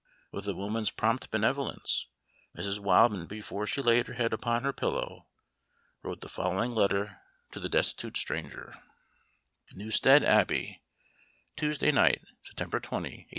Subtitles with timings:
[0.31, 2.07] With a woman's prompt benevolence,
[2.57, 2.79] Mrs.
[2.79, 5.27] Wildman, before she laid her head upon her pillow,
[6.01, 8.73] wrote the following letter to the destitute stranger:
[9.75, 10.81] "NEWSTEAD ABBEY,
[11.55, 13.29] "Tuesday night, September 20, 1825.